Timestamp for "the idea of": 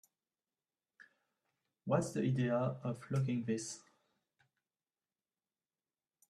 2.13-3.03